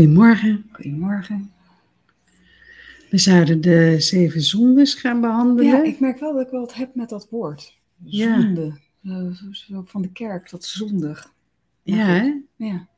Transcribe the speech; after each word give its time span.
Goedemorgen. 0.00 0.68
Goedemorgen. 0.72 1.52
We 3.10 3.18
zouden 3.18 3.60
de 3.60 3.96
zeven 3.98 4.42
zondes 4.42 4.94
gaan 4.94 5.20
behandelen. 5.20 5.64
Ja, 5.64 5.82
ik 5.82 6.00
merk 6.00 6.18
wel 6.18 6.32
dat 6.32 6.44
ik 6.44 6.50
wel 6.50 6.60
wat 6.60 6.74
heb 6.74 6.94
met 6.94 7.08
dat 7.08 7.28
woord. 7.30 7.78
Ja. 8.04 8.40
Zonde. 8.40 8.72
Eh, 9.02 9.30
zo 9.50 9.82
van 9.86 10.02
de 10.02 10.12
kerk, 10.12 10.50
dat 10.50 10.64
zondig. 10.64 11.32
Ja, 11.82 12.06
hè? 12.06 12.40
Ja. 12.56 12.88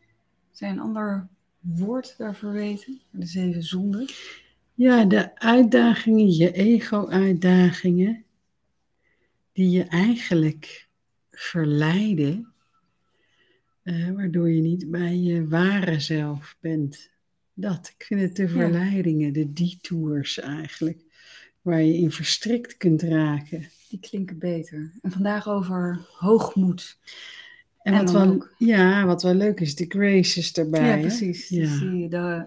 Je 0.53 0.67
een 0.67 0.81
ander 0.81 1.29
woord 1.61 2.15
daarvoor 2.19 2.53
weten? 2.53 3.01
De 3.11 3.27
zeven 3.27 3.63
zonden? 3.63 4.11
ja, 4.75 5.05
de 5.05 5.39
uitdagingen, 5.39 6.31
je 6.31 6.53
ego-uitdagingen, 6.53 8.25
die 9.53 9.71
je 9.71 9.85
eigenlijk 9.85 10.89
verleiden, 11.31 12.52
eh, 13.83 14.11
waardoor 14.11 14.51
je 14.51 14.61
niet 14.61 14.91
bij 14.91 15.17
je 15.17 15.49
ware 15.49 16.01
zelf 16.01 16.57
bent. 16.61 17.11
Dat, 17.55 17.93
ik 17.99 18.05
vind 18.05 18.21
het 18.21 18.37
de 18.37 18.49
verleidingen, 18.49 19.33
de 19.33 19.53
detours 19.53 20.39
eigenlijk, 20.41 20.99
waar 21.61 21.83
je 21.83 21.97
in 21.97 22.11
verstrikt 22.11 22.77
kunt 22.77 23.03
raken. 23.03 23.69
Die 23.89 23.99
klinken 24.01 24.39
beter. 24.39 24.93
En 25.03 25.11
vandaag 25.11 25.49
over 25.49 26.01
hoogmoed. 26.19 26.99
En, 27.83 27.93
En 27.95 28.05
wat, 28.05 28.13
wel, 28.13 28.29
ook- 28.29 28.55
ja, 28.59 29.05
wat 29.07 29.23
wel 29.23 29.35
leuk 29.35 29.61
is, 29.61 29.75
de 29.75 29.85
graces 29.89 30.53
erbij. 30.53 30.89
ja, 30.97 31.01
precies. 31.01 31.49
Ja. 31.49 31.61
Dus 31.61 31.79
die, 31.79 32.09
de, 32.09 32.45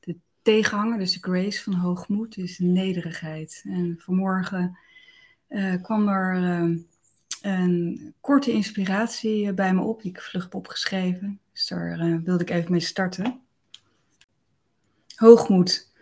de 0.00 0.16
tegenhanger, 0.42 0.98
dus 0.98 1.12
de 1.12 1.18
grace 1.32 1.62
van 1.62 1.72
hoogmoed, 1.74 2.36
is 2.36 2.58
nederigheid. 2.58 3.62
En 3.66 3.94
vanmorgen 3.98 4.78
eh, 5.46 5.82
kwam 5.82 6.08
er 6.08 6.42
eh, 6.42 6.76
een 7.46 8.14
korte 8.20 8.52
inspiratie 8.52 9.48
eh, 9.48 9.54
bij 9.54 9.74
me 9.74 9.80
op, 9.80 10.02
die 10.02 10.10
ik 10.10 10.20
vlug 10.20 10.42
heb 10.42 10.54
opgeschreven. 10.54 11.40
Dus 11.52 11.68
daar 11.68 11.98
eh, 11.98 12.16
wilde 12.24 12.42
ik 12.42 12.50
even 12.50 12.70
mee 12.70 12.80
starten. 12.80 13.40
Hoogmoed. 15.14 15.94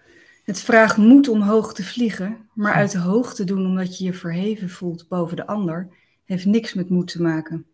Het 0.45 0.61
vraagt 0.61 0.97
moed 0.97 1.28
om 1.28 1.41
hoog 1.41 1.75
te 1.75 1.84
vliegen, 1.84 2.48
maar 2.55 2.72
uit 2.72 2.91
de 2.91 2.98
hoogte 2.98 3.45
doen 3.45 3.67
omdat 3.67 3.98
je 3.98 4.05
je 4.05 4.12
verheven 4.12 4.70
voelt 4.70 5.09
boven 5.09 5.37
de 5.37 5.47
ander, 5.47 5.89
heeft 6.25 6.45
niks 6.45 6.75
met 6.75 6.89
moed 6.89 7.09
te 7.09 7.22
maken. 7.22 7.67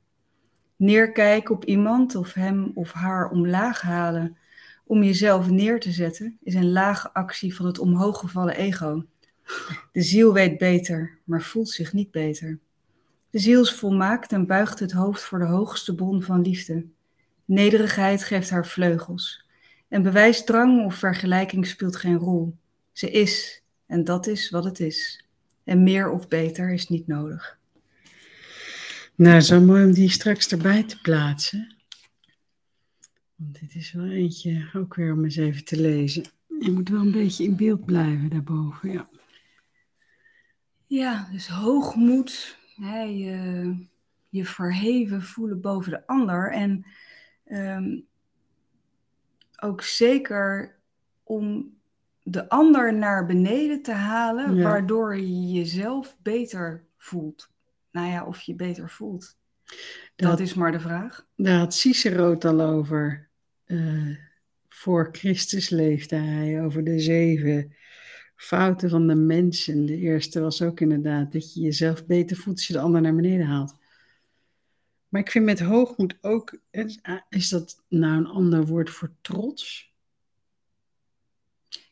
Neerkijken 0.76 1.54
op 1.54 1.64
iemand 1.64 2.14
of 2.14 2.32
hem 2.32 2.70
of 2.74 2.92
haar 2.92 3.30
omlaag 3.30 3.80
halen 3.80 4.36
om 4.84 5.02
jezelf 5.02 5.50
neer 5.50 5.80
te 5.80 5.92
zetten, 5.92 6.38
is 6.42 6.54
een 6.54 6.72
lage 6.72 7.12
actie 7.12 7.54
van 7.54 7.66
het 7.66 7.78
omhooggevallen 7.78 8.56
ego. 8.56 9.04
De 9.92 10.02
ziel 10.02 10.32
weet 10.32 10.58
beter, 10.58 11.18
maar 11.24 11.42
voelt 11.42 11.68
zich 11.68 11.92
niet 11.92 12.10
beter. 12.10 12.58
De 13.30 13.38
ziel 13.38 13.62
is 13.62 13.72
volmaakt 13.72 14.32
en 14.32 14.46
buigt 14.46 14.78
het 14.78 14.92
hoofd 14.92 15.22
voor 15.22 15.38
de 15.38 15.44
hoogste 15.44 15.94
bron 15.94 16.22
van 16.22 16.42
liefde. 16.42 16.86
Nederigheid 17.44 18.24
geeft 18.24 18.50
haar 18.50 18.66
vleugels. 18.66 19.46
En 19.88 20.02
bewijsdrang 20.02 20.84
of 20.84 20.94
vergelijking 20.94 21.66
speelt 21.66 21.96
geen 21.96 22.16
rol. 22.16 22.56
Ze 22.92 23.10
is, 23.10 23.62
en 23.86 24.04
dat 24.04 24.26
is 24.26 24.50
wat 24.50 24.64
het 24.64 24.80
is. 24.80 25.24
En 25.64 25.82
meer 25.82 26.10
of 26.10 26.28
beter 26.28 26.72
is 26.72 26.88
niet 26.88 27.06
nodig. 27.06 27.58
Nou, 29.14 29.40
zo 29.40 29.60
mooi 29.60 29.84
om 29.84 29.92
die 29.92 30.10
straks 30.10 30.48
erbij 30.48 30.82
te 30.82 31.00
plaatsen. 31.00 31.76
Want 33.36 33.60
dit 33.60 33.74
is 33.74 33.92
wel 33.92 34.10
eentje 34.10 34.70
ook 34.72 34.94
weer 34.94 35.12
om 35.12 35.24
eens 35.24 35.36
even 35.36 35.64
te 35.64 35.80
lezen. 35.80 36.24
Je 36.60 36.70
moet 36.70 36.88
wel 36.88 37.00
een 37.00 37.12
beetje 37.12 37.44
in 37.44 37.56
beeld 37.56 37.84
blijven 37.84 38.28
daarboven, 38.28 38.92
ja. 38.92 39.08
Ja, 40.86 41.28
dus 41.32 41.48
hoogmoed, 41.48 42.58
hè, 42.80 43.00
je, 43.02 43.74
je 44.28 44.44
verheven 44.44 45.22
voelen 45.22 45.60
boven 45.60 45.90
de 45.90 46.06
ander. 46.06 46.52
En 46.52 46.84
ehm, 47.44 47.98
ook 49.62 49.82
zeker 49.82 50.74
om 51.22 51.74
de 52.22 52.48
ander 52.48 52.94
naar 52.94 53.26
beneden 53.26 53.82
te 53.82 53.92
halen, 53.92 54.54
Ja. 54.54 54.62
waardoor 54.62 55.16
je 55.16 55.50
jezelf 55.52 56.16
beter 56.22 56.84
voelt. 56.96 57.50
Nou 57.90 58.08
ja, 58.08 58.24
of 58.26 58.40
je 58.40 58.54
beter 58.54 58.90
voelt. 58.90 59.38
Dat, 60.16 60.30
Dat- 60.30 60.40
is 60.40 60.54
maar 60.54 60.72
de 60.72 60.80
vraag. 60.80 61.26
Daar 61.36 61.58
had 61.58 61.74
Cicero 61.74 62.30
het 62.30 62.44
al 62.44 62.60
over. 62.60 63.28
eh, 63.64 64.16
voor 64.68 65.08
Christus 65.12 65.68
leefde 65.68 66.16
hij 66.16 66.62
over 66.64 66.84
de 66.84 66.98
zeven 67.00 67.74
fouten 68.40 68.90
van 68.90 69.06
de 69.06 69.14
mensen. 69.14 69.86
De 69.86 69.96
eerste 69.96 70.40
was 70.40 70.62
ook 70.62 70.80
inderdaad 70.80 71.32
dat 71.32 71.54
je 71.54 71.60
jezelf 71.60 72.06
beter 72.06 72.36
voelt 72.36 72.56
als 72.56 72.66
je 72.66 72.72
de 72.72 72.80
ander 72.80 73.00
naar 73.00 73.14
beneden 73.14 73.46
haalt. 73.46 73.74
Maar 75.08 75.20
ik 75.20 75.30
vind 75.30 75.44
met 75.44 75.60
hoogmoed 75.60 76.18
ook, 76.20 76.58
is, 76.70 77.00
is 77.28 77.48
dat 77.48 77.82
nou 77.88 78.16
een 78.16 78.26
ander 78.26 78.66
woord 78.66 78.90
voor 78.90 79.12
trots? 79.20 79.92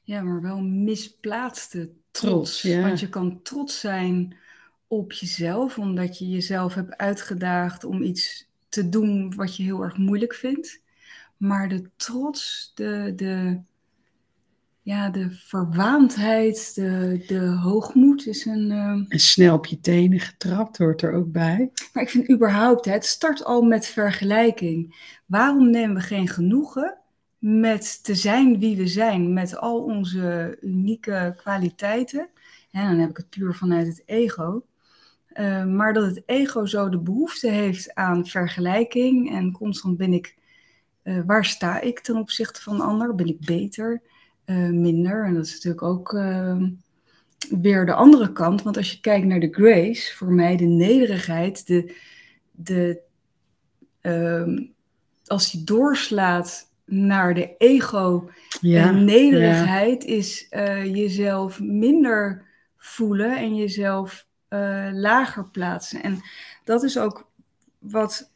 Ja, 0.03 0.23
maar 0.23 0.43
wel 0.43 0.61
misplaatste 0.61 1.91
Trots, 2.11 2.61
trots. 2.61 2.63
ja. 2.63 2.81
Want 2.81 3.01
je 3.01 3.09
kan 3.09 3.43
trots 3.43 3.81
zijn 3.81 4.37
op 4.87 5.13
jezelf, 5.13 5.79
omdat 5.79 6.19
je 6.19 6.29
jezelf 6.29 6.75
hebt 6.75 6.97
uitgedaagd 6.97 7.85
om 7.85 8.03
iets 8.03 8.49
te 8.69 8.89
doen 8.89 9.35
wat 9.35 9.57
je 9.57 9.63
heel 9.63 9.83
erg 9.83 9.97
moeilijk 9.97 10.35
vindt. 10.35 10.83
Maar 11.37 11.69
de 11.69 11.91
trots, 11.97 12.73
de, 12.75 13.13
de, 13.17 13.61
ja, 14.89 15.11
de 15.11 15.31
verwaandheid, 15.31 16.75
de, 16.75 17.25
de 17.27 17.39
hoogmoed 17.39 18.27
is 18.27 18.45
een. 18.45 18.71
ehm, 18.71 19.05
En 19.09 19.21
snel 19.21 19.55
op 19.55 19.67
je 19.67 19.81
tenen 19.81 20.21
getrapt 20.21 20.79
hoort 20.79 21.03
er 21.03 21.13
ook 21.13 21.33
bij. 21.33 21.71
Maar 21.93 22.03
ik 22.03 22.09
vind 22.09 22.31
überhaupt, 22.31 22.85
hè, 22.85 22.93
het 22.93 23.05
start 23.05 23.45
al 23.45 23.63
met 23.63 23.87
vergelijking. 23.87 24.97
Waarom 25.27 25.71
nemen 25.71 25.97
we 25.97 26.03
geen 26.03 26.29
genoegen 26.29 26.99
met 27.39 28.05
te 28.05 28.15
zijn 28.15 28.59
wie 28.59 28.77
we 28.77 28.87
zijn, 28.87 29.33
met 29.33 29.57
al 29.57 29.83
onze 29.83 30.59
unieke 30.61 31.35
kwaliteiten? 31.37 32.29
En 32.71 32.89
dan 32.89 32.99
heb 32.99 33.11
ik 33.11 33.17
het 33.17 33.29
puur 33.29 33.55
vanuit 33.55 33.87
het 33.87 34.03
ego. 34.07 34.65
Eh, 35.29 35.65
maar 35.65 35.93
dat 35.93 36.05
het 36.05 36.23
ego 36.27 36.67
zo 36.67 36.89
de 36.89 37.01
behoefte 37.01 37.51
heeft 37.51 37.95
aan 37.95 38.27
vergelijking 38.27 39.31
en 39.31 39.53
constant 39.53 39.97
ben 39.97 40.13
ik, 40.13 40.37
eh, 41.03 41.21
waar 41.27 41.45
sta 41.45 41.81
ik 41.81 42.01
ten 42.01 42.17
opzichte 42.17 42.63
van 42.63 42.75
een 42.75 42.81
ander? 42.81 43.15
Ben 43.15 43.27
ik 43.27 43.41
beter, 43.41 44.03
eh, 44.49 44.69
minder? 44.69 45.25
En 45.25 45.35
dat 45.35 45.45
is 45.45 45.53
natuurlijk 45.53 45.83
ook 45.83 46.15
eh, 46.15 46.63
weer 47.61 47.87
de 47.87 47.93
andere 47.93 48.33
kant. 48.33 48.63
Want 48.63 48.77
als 48.77 48.93
je 48.93 49.01
kijkt 49.01 49.27
naar 49.27 49.41
de 49.41 49.53
grace, 49.53 50.17
voor 50.17 50.33
mij 50.33 50.57
de 50.57 50.65
nederigheid, 50.65 51.67
de, 51.67 51.95
de, 52.51 53.01
ehm, 54.01 54.67
als 55.27 55.51
die 55.51 55.65
doorslaat 55.65 56.71
naar 56.85 57.35
de 57.35 57.57
ego 57.59 58.31
Ja, 58.61 58.89
en 58.89 59.05
nederigheid 59.05 60.05
is 60.05 60.49
eh, 60.49 60.85
jezelf 60.85 61.61
minder 61.61 62.45
voelen 62.77 63.37
en 63.37 63.57
jezelf 63.57 64.27
eh, 64.49 64.89
lager 64.93 65.51
plaatsen. 65.51 66.03
En 66.03 66.21
dat 66.65 66.83
is 66.83 66.99
ook 66.99 67.31
wat 67.79 68.31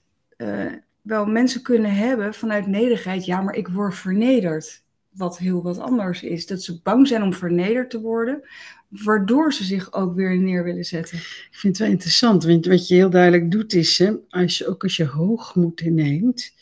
wel 1.03 1.27
mensen 1.27 1.63
kunnen 1.63 1.95
hebben 1.95 2.35
vanuit 2.35 2.67
nederigheid. 2.67 3.25
Ja, 3.25 3.41
maar 3.41 3.55
ik 3.55 3.69
word 3.69 3.95
vernederd. 3.95 4.82
Wat 5.13 5.39
heel 5.39 5.63
wat 5.63 5.79
anders 5.79 6.23
is. 6.23 6.47
Dat 6.47 6.63
ze 6.63 6.81
bang 6.83 7.09
zijn 7.09 7.23
om 7.23 7.35
vernederd 7.35 7.91
te 7.91 8.01
worden, 8.01 8.43
waardoor 8.89 9.53
ze 9.53 9.65
zich 9.65 9.93
ook 9.93 10.15
weer 10.15 10.39
neer 10.39 10.65
willen 10.65 10.85
zetten. 10.85 11.19
Ik 11.19 11.49
vind 11.51 11.77
het 11.77 11.79
wel 11.87 11.95
interessant, 11.95 12.45
want 12.45 12.67
wat 12.67 12.89
je 12.89 12.95
heel 12.95 13.11
duidelijk 13.11 13.51
doet 13.51 13.73
is, 13.75 13.99
hè, 13.99 14.13
als 14.29 14.59
je, 14.59 14.67
ook 14.67 14.83
als 14.83 14.97
je 14.97 15.05
hoogmoed 15.07 15.81
neemt, 15.85 16.55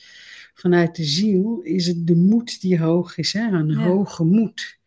vanuit 0.55 0.97
de 0.97 1.05
ziel, 1.05 1.61
is 1.63 1.87
het 1.87 2.07
de 2.07 2.15
moed 2.17 2.61
die 2.61 2.79
hoog 2.79 3.17
is, 3.19 3.33
hè, 3.33 3.51
een 3.51 3.69
Ja. 3.69 3.79
hoge 3.79 4.25
moed. 4.25 4.79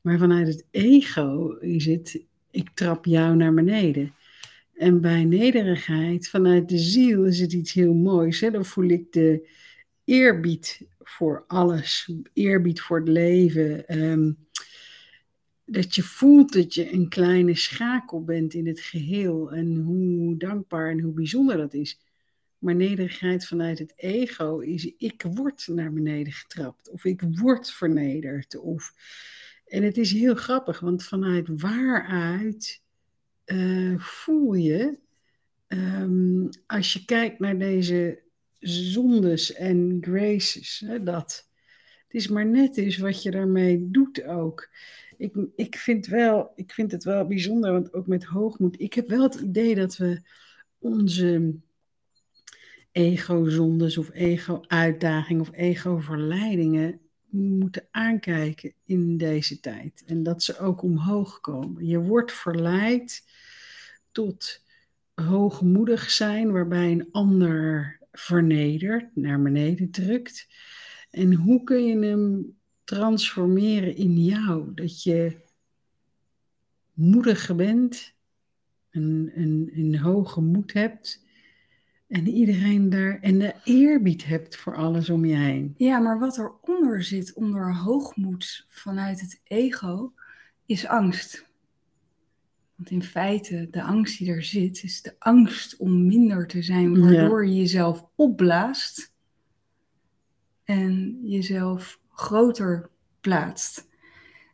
Maar 0.00 0.18
vanuit 0.18 0.46
het 0.46 0.64
ego 0.70 1.50
is 1.60 1.86
het, 1.86 2.20
ik 2.50 2.70
trap 2.74 3.04
jou 3.04 3.36
naar 3.36 3.54
beneden. 3.54 4.14
En 4.76 5.00
bij 5.00 5.24
nederigheid, 5.24 6.28
vanuit 6.28 6.68
de 6.68 6.78
ziel, 6.78 7.24
is 7.24 7.40
het 7.40 7.52
iets 7.52 7.72
heel 7.72 7.94
moois. 7.94 8.40
Hè? 8.40 8.50
Dan 8.50 8.64
voel 8.64 8.88
ik 8.88 9.12
de 9.12 9.48
eerbied 10.04 10.80
voor 11.04 11.44
alles, 11.46 12.12
eerbied 12.32 12.80
voor 12.80 12.98
het 12.98 13.08
leven. 13.08 13.86
ehm, 13.86 14.32
dat 15.64 15.94
je 15.94 16.02
voelt 16.02 16.52
dat 16.52 16.74
je 16.74 16.92
een 16.92 17.08
kleine 17.08 17.56
schakel 17.56 18.24
bent 18.24 18.54
in 18.54 18.66
het 18.66 18.80
geheel 18.80 19.52
en 19.52 19.76
hoe 19.76 20.36
dankbaar 20.36 20.90
en 20.90 21.00
hoe 21.00 21.12
bijzonder 21.12 21.56
dat 21.56 21.74
is. 21.74 22.00
Maar 22.58 22.74
nederigheid 22.74 23.46
vanuit 23.46 23.78
het 23.78 23.92
ego 23.96 24.58
is 24.58 24.94
ik 24.96 25.24
word 25.34 25.66
naar 25.66 25.92
beneden 25.92 26.32
getrapt 26.32 26.90
of 26.90 27.04
ik 27.04 27.22
word 27.30 27.70
vernederd. 27.70 28.56
Of... 28.56 28.92
En 29.66 29.82
het 29.82 29.96
is 29.96 30.12
heel 30.12 30.34
grappig, 30.34 30.80
want 30.80 31.04
vanuit 31.04 31.60
waaruit 31.60 32.82
eh, 33.44 33.98
voel 33.98 34.54
je, 34.54 34.98
ehm, 35.66 36.48
als 36.66 36.92
je 36.92 37.04
kijkt 37.04 37.38
naar 37.38 37.58
deze 37.58 38.21
zondes 38.62 39.52
en 39.52 39.98
graces, 40.00 40.82
hè, 40.86 41.02
dat 41.02 41.50
het 42.12 42.20
is 42.20 42.28
maar 42.28 42.46
net 42.46 42.76
eens 42.76 42.98
wat 42.98 43.22
je 43.22 43.30
daarmee 43.30 43.90
doet 43.90 44.24
ook. 44.24 44.68
Ik, 45.16 45.34
ik, 45.56 45.76
vind 45.76 46.06
wel, 46.06 46.52
ik 46.56 46.72
vind 46.72 46.92
het 46.92 47.04
wel 47.04 47.26
bijzonder, 47.26 47.72
want 47.72 47.94
ook 47.94 48.06
met 48.06 48.24
hoogmoed. 48.24 48.80
Ik 48.80 48.94
heb 48.94 49.08
wel 49.08 49.22
het 49.22 49.34
idee 49.34 49.74
dat 49.74 49.96
we 49.96 50.20
onze 50.78 51.54
ego-zondes 52.92 53.98
of 53.98 54.10
ego-uitdagingen 54.12 55.42
of 55.42 55.52
ego-verleidingen 55.52 57.00
moeten 57.30 57.86
aankijken 57.90 58.72
in 58.84 59.16
deze 59.16 59.60
tijd. 59.60 60.02
En 60.06 60.22
dat 60.22 60.42
ze 60.42 60.58
ook 60.58 60.82
omhoog 60.82 61.40
komen. 61.40 61.86
Je 61.86 61.98
wordt 61.98 62.32
verleid 62.32 63.24
tot 64.10 64.62
hoogmoedig 65.14 66.10
zijn, 66.10 66.52
waarbij 66.52 66.92
een 66.92 67.08
ander 67.12 68.00
vernedert, 68.12 69.16
naar 69.16 69.42
beneden 69.42 69.90
drukt. 69.90 70.48
En 71.10 71.34
hoe 71.34 71.64
kun 71.64 71.84
je 71.84 72.06
hem 72.06 72.56
transformeren 72.84 73.96
in 73.96 74.24
jou? 74.24 74.74
Dat 74.74 75.02
je 75.02 75.40
moediger 76.92 77.56
bent, 77.56 78.14
een, 78.90 79.30
een, 79.34 79.70
een 79.74 79.98
hoge 79.98 80.40
moed 80.40 80.72
hebt 80.72 81.24
en 82.12 82.28
iedereen 82.28 82.90
daar 82.90 83.18
en 83.20 83.38
de 83.38 83.54
eerbied 83.64 84.24
hebt 84.24 84.56
voor 84.56 84.76
alles 84.76 85.10
om 85.10 85.24
je 85.24 85.36
heen. 85.36 85.74
Ja, 85.76 85.98
maar 85.98 86.18
wat 86.18 86.38
eronder 86.38 87.02
zit, 87.02 87.32
onder 87.32 87.74
hoogmoed 87.74 88.64
vanuit 88.68 89.20
het 89.20 89.40
ego, 89.44 90.12
is 90.66 90.86
angst. 90.86 91.50
Want 92.82 92.94
in 92.94 93.02
feite, 93.02 93.68
de 93.70 93.82
angst 93.82 94.18
die 94.18 94.30
er 94.32 94.42
zit, 94.42 94.82
is 94.82 95.02
de 95.02 95.14
angst 95.18 95.76
om 95.76 96.06
minder 96.06 96.46
te 96.46 96.62
zijn, 96.62 97.00
waardoor 97.00 97.46
je 97.46 97.54
jezelf 97.54 98.04
opblaast 98.14 99.12
en 100.64 101.18
jezelf 101.22 102.00
groter 102.10 102.90
plaatst. 103.20 103.88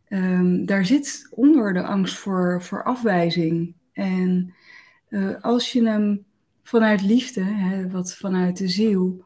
Um, 0.09 0.67
daar 0.67 0.85
zit 0.87 1.27
onder 1.31 1.73
de 1.73 1.83
angst 1.83 2.17
voor, 2.17 2.63
voor 2.63 2.85
afwijzing. 2.85 3.75
En 3.93 4.55
uh, 5.09 5.41
als 5.41 5.73
je 5.73 5.89
hem 5.89 6.25
vanuit 6.63 7.03
liefde, 7.03 7.43
hè, 7.43 7.91
wat 7.91 8.15
vanuit 8.15 8.57
de 8.57 8.69
ziel, 8.69 9.25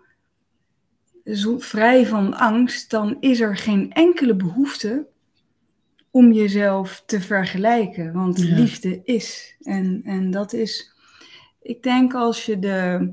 zo, 1.25 1.59
vrij 1.59 2.07
van 2.07 2.35
angst, 2.35 2.91
dan 2.91 3.17
is 3.21 3.41
er 3.41 3.57
geen 3.57 3.93
enkele 3.93 4.37
behoefte 4.37 5.07
om 6.13 6.33
jezelf 6.33 7.03
te 7.07 7.21
vergelijken. 7.21 8.13
Want 8.13 8.39
liefde 8.39 9.01
is. 9.05 9.57
En, 9.61 10.01
en 10.05 10.31
dat 10.31 10.53
is, 10.53 10.93
ik 11.63 11.83
denk 11.83 12.15
als 12.15 12.47
je 12.47 12.59
de 12.59 13.13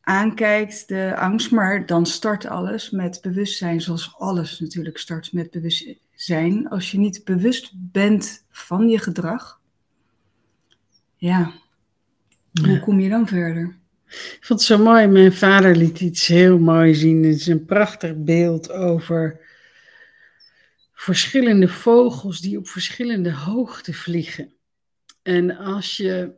aankijkt, 0.00 0.88
de 0.88 1.16
angst, 1.16 1.50
maar 1.50 1.86
dan 1.86 2.06
start 2.06 2.46
alles 2.46 2.90
met 2.90 3.18
bewustzijn, 3.22 3.80
zoals 3.80 4.14
alles 4.18 4.60
natuurlijk 4.60 4.98
start 4.98 5.32
met 5.32 5.50
bewustzijn. 5.50 6.68
Als 6.68 6.90
je 6.90 6.98
niet 6.98 7.24
bewust 7.24 7.72
bent 7.74 8.44
van 8.50 8.88
je 8.88 8.98
gedrag, 8.98 9.60
ja, 11.16 11.52
hoe 12.64 12.80
kom 12.80 13.00
je 13.00 13.08
dan 13.08 13.26
verder? 13.26 13.76
Ik 14.08 14.38
vond 14.40 14.60
het 14.60 14.68
zo 14.68 14.78
mooi. 14.78 15.06
Mijn 15.06 15.32
vader 15.32 15.76
liet 15.76 16.00
iets 16.00 16.26
heel 16.26 16.58
mooi 16.58 16.94
zien. 16.94 17.22
Het 17.22 17.34
is 17.34 17.46
een 17.46 17.64
prachtig 17.64 18.16
beeld 18.16 18.72
over 18.72 19.40
verschillende 20.98 21.68
vogels 21.68 22.40
die 22.40 22.58
op 22.58 22.68
verschillende 22.68 23.32
hoogte 23.32 23.92
vliegen. 23.92 24.54
En 25.22 25.56
als 25.56 25.96
je, 25.96 26.34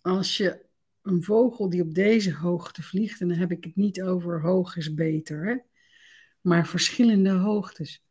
als 0.00 0.36
je 0.36 0.64
een 1.02 1.22
vogel 1.22 1.70
die 1.70 1.82
op 1.82 1.94
deze 1.94 2.34
hoogte 2.34 2.82
vliegt, 2.82 3.20
en 3.20 3.28
dan 3.28 3.38
heb 3.38 3.50
ik 3.50 3.64
het 3.64 3.76
niet 3.76 4.02
over 4.02 4.40
hoog 4.40 4.76
is 4.76 4.94
beter, 4.94 5.46
hè? 5.46 5.56
maar 6.40 6.66
verschillende 6.66 7.30
hoogtes. 7.30 8.04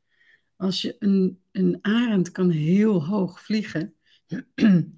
Als 0.55 0.81
je 0.81 0.95
een, 0.99 1.41
een 1.51 1.77
arend 1.81 2.31
kan 2.31 2.49
heel 2.49 3.05
hoog 3.05 3.41
vliegen, 3.41 3.95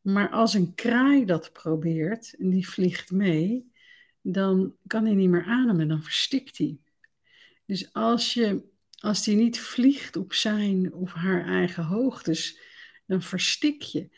maar 0.00 0.30
als 0.30 0.54
een 0.54 0.74
kraai 0.74 1.24
dat 1.24 1.52
probeert 1.52 2.34
en 2.38 2.50
die 2.50 2.68
vliegt 2.68 3.10
mee, 3.10 3.72
dan 4.20 4.76
kan 4.86 5.04
hij 5.04 5.14
niet 5.14 5.30
meer 5.30 5.44
ademen, 5.44 5.88
dan 5.88 6.02
verstikt 6.02 6.58
hij. 6.58 6.78
Dus 7.66 7.92
als 7.92 8.34
je 8.34 8.70
als 9.02 9.24
die 9.24 9.36
niet 9.36 9.60
vliegt 9.60 10.16
op 10.16 10.32
zijn 10.32 10.94
of 10.94 11.12
haar 11.12 11.46
eigen 11.46 11.84
hoogtes, 11.84 12.60
dan 13.06 13.22
verstik 13.22 13.82
je. 13.82 14.10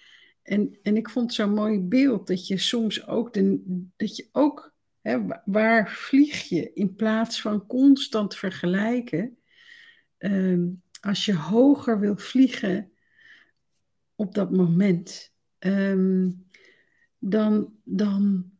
En, 0.43 0.79
en 0.83 0.97
ik 0.97 1.11
vond 1.11 1.35
zo'n 1.35 1.55
mooi 1.55 1.81
beeld 1.81 2.27
dat 2.27 2.47
je 2.47 2.59
soms 2.59 3.07
ook, 3.07 3.33
de, 3.33 3.63
dat 3.97 4.17
je 4.17 4.29
ook 4.33 4.75
hè, 5.01 5.19
waar 5.45 5.91
vlieg 5.91 6.43
je 6.43 6.73
in 6.73 6.95
plaats 6.95 7.41
van 7.41 7.67
constant 7.67 8.37
vergelijken. 8.37 9.39
Ehm, 10.19 10.67
als 11.01 11.25
je 11.25 11.35
hoger 11.35 12.01
wil 12.01 12.17
vliegen 12.17 12.93
op 14.15 14.35
dat 14.35 14.51
moment, 14.51 15.35
ehm, 15.59 16.31
dan, 17.19 17.75
dan 17.85 18.53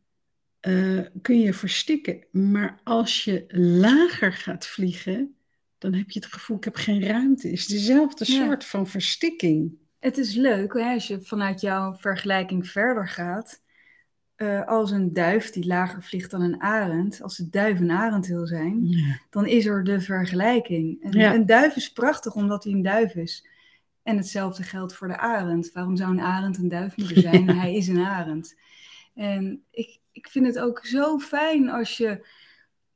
uh, 0.67 1.05
kun 1.21 1.39
je 1.39 1.53
verstikken. 1.53 2.25
Maar 2.31 2.79
als 2.83 3.23
je 3.23 3.45
lager 3.57 4.33
gaat 4.33 4.67
vliegen, 4.67 5.35
dan 5.77 5.93
heb 5.93 6.09
je 6.09 6.19
het 6.19 6.33
gevoel, 6.33 6.57
ik 6.57 6.63
heb 6.63 6.75
geen 6.75 7.03
ruimte. 7.03 7.47
Het 7.47 7.57
is 7.57 7.67
dezelfde 7.67 8.25
soort 8.25 8.65
van 8.65 8.87
verstikking. 8.87 9.77
Het 9.99 10.17
is 10.17 10.33
leuk 10.33 10.73
hè, 10.73 10.93
als 10.93 11.07
je 11.07 11.21
vanuit 11.21 11.61
jouw 11.61 11.95
vergelijking 11.95 12.67
verder 12.67 13.07
gaat. 13.07 13.63
Uh, 14.37 14.65
als 14.67 14.91
een 14.91 15.13
duif 15.13 15.51
die 15.51 15.65
lager 15.65 16.03
vliegt 16.03 16.31
dan 16.31 16.41
een 16.41 16.61
arend, 16.61 17.21
als 17.21 17.37
de 17.37 17.49
duif 17.49 17.79
een 17.79 17.91
arend 17.91 18.27
wil 18.27 18.47
zijn, 18.47 18.89
dan 19.29 19.45
is 19.45 19.65
er 19.65 19.83
de 19.83 20.01
vergelijking. 20.01 21.03
En 21.03 21.19
Een 21.19 21.45
duif 21.45 21.75
is 21.75 21.91
prachtig 21.91 22.33
omdat 22.33 22.63
hij 22.63 22.73
een 22.73 22.81
duif 22.81 23.15
is. 23.15 23.47
En 24.03 24.17
hetzelfde 24.17 24.63
geldt 24.63 24.95
voor 24.95 25.07
de 25.07 25.17
arend. 25.17 25.71
Waarom 25.71 25.95
zou 25.95 26.11
een 26.11 26.21
arend 26.21 26.57
een 26.57 26.69
duif 26.69 26.97
moeten 26.97 27.21
zijn? 27.31 27.49
Hij 27.49 27.75
is 27.75 27.87
een 27.87 28.05
arend. 28.05 28.55
En 29.13 29.63
ik, 29.71 29.99
ik 30.11 30.27
vind 30.27 30.45
het 30.45 30.59
ook 30.59 30.85
zo 30.85 31.19
fijn 31.19 31.69
als 31.69 31.97
je. 31.97 32.27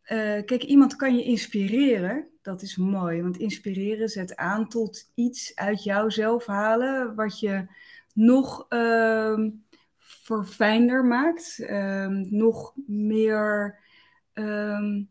Uh, 0.03 0.45
kijk, 0.45 0.63
iemand 0.63 0.95
kan 0.95 1.15
je 1.15 1.23
inspireren 1.23 2.28
dat 2.41 2.61
is 2.61 2.77
mooi. 2.77 3.21
Want 3.21 3.37
inspireren 3.37 4.09
zet 4.09 4.35
aan 4.35 4.67
tot 4.67 5.11
iets 5.15 5.55
uit 5.55 5.83
jouzelf 5.83 6.45
halen 6.45 7.15
wat 7.15 7.39
je 7.39 7.67
nog 8.13 8.65
uh, 8.69 9.39
verfijnder 9.97 11.05
maakt. 11.05 11.59
Ehm, 11.59 12.25
nog 12.29 12.73
meer, 12.87 13.79
um, 14.33 15.09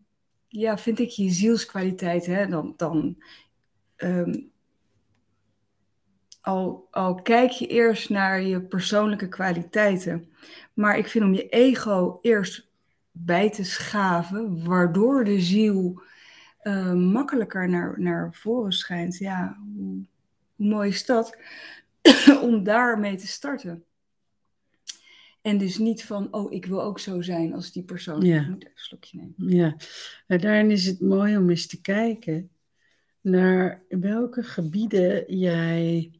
ja, 0.48 0.78
vind 0.78 0.98
ik 0.98 1.08
je 1.08 1.30
zielskwaliteit. 1.30 2.26
Hè? 2.26 2.46
Dan, 2.46 2.74
dan 2.76 3.16
al, 6.48 6.88
al 6.90 7.14
kijk 7.14 7.50
je 7.50 7.66
eerst 7.66 8.10
naar 8.10 8.42
je 8.42 8.60
persoonlijke 8.62 9.28
kwaliteiten. 9.28 10.28
Maar 10.74 10.98
ik 10.98 11.06
vind 11.06 11.24
om 11.24 11.34
je 11.34 11.48
ego 11.48 12.18
eerst 12.22 12.70
bij 13.10 13.50
te 13.50 13.64
schaven, 13.64 14.64
waardoor 14.64 15.24
de 15.24 15.40
ziel 15.40 16.02
uh, 16.68 16.92
makkelijker 16.92 17.68
naar, 17.68 18.00
naar 18.00 18.34
voren 18.34 18.72
schijnt. 18.72 19.18
Ja, 19.18 19.58
hoe, 19.74 20.06
hoe 20.56 20.66
mooi 20.66 20.88
is 20.88 21.06
dat? 21.06 21.38
om 22.42 22.62
daarmee 22.62 23.16
te 23.16 23.26
starten. 23.26 23.84
En 25.42 25.58
dus 25.58 25.78
niet 25.78 26.04
van, 26.04 26.32
oh, 26.32 26.52
ik 26.52 26.66
wil 26.66 26.82
ook 26.82 26.98
zo 26.98 27.22
zijn 27.22 27.54
als 27.54 27.72
die 27.72 27.82
persoon. 27.82 28.20
Ja. 28.24 28.40
Ik 28.40 28.48
moet 28.48 28.62
even 28.62 28.72
een 28.74 28.82
slokje 28.82 29.16
nemen. 29.16 29.56
Ja, 29.56 29.76
en 30.26 30.40
daarin 30.40 30.70
is 30.70 30.86
het 30.86 31.00
mooi 31.00 31.36
om 31.36 31.50
eens 31.50 31.66
te 31.66 31.80
kijken 31.80 32.50
naar 33.20 33.82
welke 33.88 34.42
gebieden 34.42 35.38
jij 35.38 36.12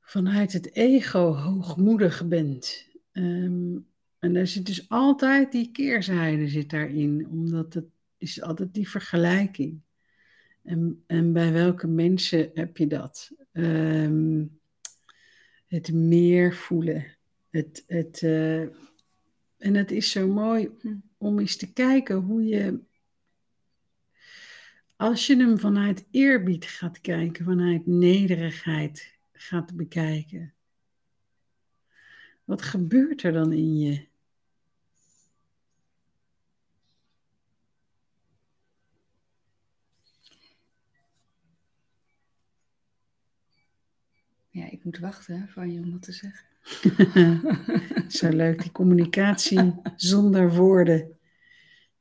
vanuit 0.00 0.52
het 0.52 0.74
ego 0.74 1.34
hoogmoedig 1.34 2.26
bent. 2.26 2.86
Um, 3.12 3.86
en 4.18 4.32
daar 4.32 4.46
zit 4.46 4.66
dus 4.66 4.88
altijd 4.88 5.52
die 5.52 5.70
keerzijde 5.70 6.48
zit 6.48 6.70
daarin, 6.70 7.28
omdat 7.30 7.74
het 7.74 7.86
is 8.18 8.42
altijd 8.42 8.74
die 8.74 8.88
vergelijking. 8.88 9.80
En, 10.62 11.04
en 11.06 11.32
bij 11.32 11.52
welke 11.52 11.86
mensen 11.86 12.50
heb 12.54 12.76
je 12.76 12.86
dat? 12.86 13.30
Ehm, 13.52 14.44
het 15.66 15.92
meer 15.92 16.54
voelen. 16.54 17.16
Het, 17.50 17.84
het, 17.86 18.22
uh, 18.22 18.60
en 19.56 19.74
het 19.74 19.90
is 19.90 20.10
zo 20.10 20.28
mooi 20.28 20.70
om 21.16 21.38
eens 21.38 21.56
te 21.56 21.72
kijken 21.72 22.16
hoe 22.16 22.44
je, 22.44 22.80
als 24.96 25.26
je 25.26 25.36
hem 25.36 25.58
vanuit 25.58 26.06
eerbied 26.10 26.64
gaat 26.64 27.00
kijken, 27.00 27.44
vanuit 27.44 27.86
nederigheid 27.86 29.18
gaat 29.32 29.76
bekijken, 29.76 30.54
wat 32.44 32.62
gebeurt 32.62 33.22
er 33.22 33.32
dan 33.32 33.52
in 33.52 33.78
je? 33.78 34.06
Moet 44.88 44.98
wachten 44.98 45.48
van 45.52 45.72
je 45.72 45.80
om 45.80 45.92
wat 45.92 46.02
te 46.02 46.12
zeggen. 46.12 46.46
Zo 48.18 48.28
leuk, 48.28 48.62
die 48.62 48.72
communicatie 48.72 49.74
zonder 49.96 50.54
woorden 50.54 51.18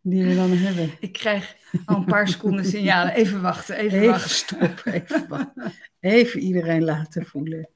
die 0.01 0.23
we 0.23 0.35
dan 0.35 0.51
hebben. 0.51 0.91
Ik 0.99 1.13
krijg 1.13 1.55
al 1.85 1.95
een 1.95 2.05
paar 2.05 2.27
seconden 2.27 2.65
signalen. 2.65 3.13
Even 3.13 3.41
wachten, 3.41 3.75
even, 3.75 3.97
even 3.97 4.09
wachten. 4.09 4.29
Stop, 4.29 4.81
even 4.85 5.27
wachten. 5.27 5.73
Even 5.99 6.39
iedereen 6.39 6.83
laten 6.83 7.25
voelen. 7.25 7.69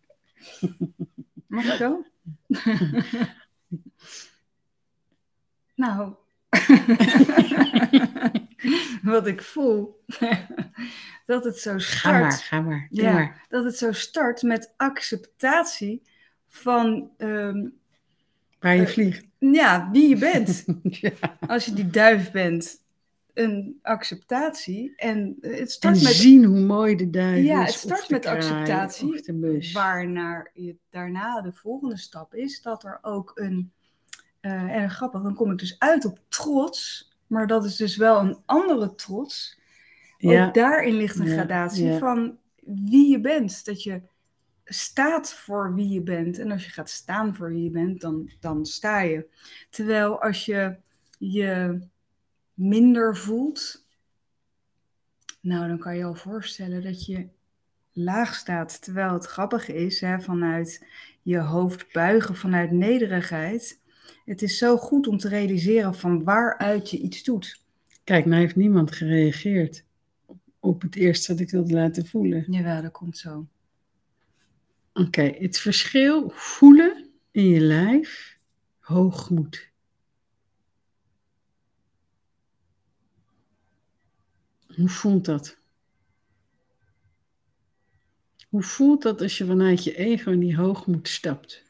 Mag 1.47 1.65
ik 1.65 1.71
zo? 1.71 2.05
nou. 5.75 6.13
wat 9.03 9.27
ik 9.27 9.41
voel. 9.41 10.03
dat 11.25 11.43
het 11.43 11.57
zo 11.57 11.73
Ga 11.77 12.11
maar, 12.19 12.31
start. 12.31 12.43
ga 12.47 12.61
maar. 12.61 12.87
Ja, 12.89 13.13
maar. 13.13 13.45
dat 13.49 13.63
het 13.63 13.77
zo 13.77 13.91
start 13.91 14.41
met 14.41 14.73
acceptatie 14.77 16.01
van 16.47 17.11
ehm, 17.17 17.67
Waar 18.59 18.75
je 18.75 18.81
Eh, 18.81 18.87
vliegt. 18.87 19.25
ja, 19.39 19.89
wie 19.91 20.09
je 20.09 20.17
bent. 20.17 20.65
ja. 20.83 21.11
Als 21.47 21.65
je 21.65 21.73
die 21.73 21.89
duif 21.89 22.31
bent, 22.31 22.79
een 23.33 23.79
acceptatie. 23.81 24.93
En 24.95 25.37
eh, 25.41 25.51
het 25.51 25.59
En 25.59 25.67
start 25.69 26.03
met 26.03 26.11
zien 26.13 26.43
hoe 26.45 26.59
mooi 26.59 26.95
de 26.95 27.09
duif 27.09 27.43
Ja, 27.45 27.61
is. 27.61 27.67
het 27.67 27.79
start 27.79 28.09
met 28.09 28.21
kraai, 28.21 28.37
acceptatie, 28.37 29.71
waarnaar 29.73 30.51
je 30.53 30.75
daarna 30.89 31.41
de 31.41 31.53
volgende 31.53 31.97
stap 31.97 32.33
is 32.35 32.61
dat 32.61 32.83
er 32.83 32.99
ook 33.01 33.31
een. 33.35 33.71
eh 34.39 34.51
en 34.75 34.89
grappig, 34.89 35.21
dan 35.21 35.33
kom 35.35 35.51
ik 35.51 35.57
dus 35.57 35.75
uit 35.79 36.05
op 36.05 36.19
trots. 36.29 37.10
Maar 37.31 37.47
dat 37.47 37.65
is 37.65 37.75
dus 37.75 37.97
wel 37.97 38.19
een 38.19 38.37
andere 38.45 38.95
trots. 38.95 39.59
ja. 40.17 40.47
Ook 40.47 40.53
daarin 40.53 40.93
ligt 40.93 41.19
een 41.19 41.27
gradatie 41.27 41.85
ja. 41.85 41.97
van 41.97 42.37
wie 42.65 43.09
je 43.09 43.21
bent. 43.21 43.65
Dat 43.65 43.83
je 43.83 44.01
staat 44.65 45.33
voor 45.33 45.75
wie 45.75 45.89
je 45.89 46.01
bent. 46.01 46.39
En 46.39 46.51
als 46.51 46.65
je 46.65 46.71
gaat 46.71 46.89
staan 46.89 47.35
voor 47.35 47.49
wie 47.49 47.63
je 47.63 47.69
bent, 47.69 48.01
dan, 48.01 48.31
dan 48.39 48.65
sta 48.65 48.99
je. 48.99 49.27
Terwijl 49.69 50.21
als 50.21 50.45
je 50.45 50.75
je 51.17 51.79
minder 52.53 53.17
voelt, 53.17 53.85
nou 55.41 55.67
dan 55.67 55.77
kan 55.77 55.97
je 55.97 56.03
al 56.03 56.15
voorstellen 56.15 56.83
dat 56.83 57.05
je 57.05 57.27
laag 57.91 58.35
staat. 58.35 58.81
Terwijl 58.81 59.13
het 59.13 59.25
grappige 59.25 59.73
is, 59.73 60.01
hè, 60.01 60.19
vanuit 60.19 60.85
je 61.21 61.39
hoofd 61.39 61.93
buigen, 61.93 62.35
vanuit 62.35 62.71
nederigheid. 62.71 63.80
Het 64.25 64.41
is 64.41 64.57
zo 64.57 64.77
goed 64.77 65.07
om 65.07 65.17
te 65.17 65.27
realiseren 65.27 65.95
van 65.95 66.23
waaruit 66.23 66.89
je 66.89 66.97
iets 66.97 67.23
doet. 67.23 67.61
Kijk, 68.03 68.25
nou 68.25 68.41
heeft 68.41 68.55
niemand 68.55 68.91
gereageerd 68.91 69.83
op 70.59 70.81
het 70.81 70.95
eerste 70.95 71.31
wat 71.31 71.41
ik 71.41 71.49
wilde 71.49 71.73
laten 71.73 72.05
voelen. 72.05 72.45
Jawel, 72.47 72.81
dat 72.81 72.91
komt 72.91 73.17
zo. 73.17 73.47
Oké, 74.93 75.21
het 75.21 75.59
verschil 75.59 76.29
voelen 76.29 77.09
in 77.31 77.47
je 77.47 77.59
lijf, 77.59 78.37
hoogmoed. 78.79 79.69
Hoe 84.75 84.89
voelt 84.89 85.25
dat? 85.25 85.57
Hoe 88.49 88.63
voelt 88.63 89.01
dat 89.01 89.21
als 89.21 89.37
je 89.37 89.45
vanuit 89.45 89.83
je 89.83 89.95
ego 89.95 90.31
in 90.31 90.39
die 90.39 90.55
hoogmoed 90.55 91.07
stapt? 91.07 91.63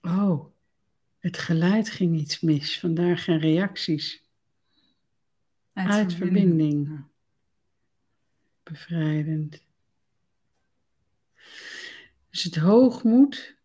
Oh, 0.00 0.46
het 1.18 1.38
geluid 1.38 1.90
ging 1.90 2.16
iets 2.16 2.40
mis, 2.40 2.80
vandaar 2.80 3.18
geen 3.18 3.38
reacties. 3.38 4.22
Uit 5.72 6.14
verbinding. 6.14 7.04
Bevrijdend. 8.62 9.62
Dus 12.30 12.42
het 12.42 12.56
hoogmoed 12.56 13.56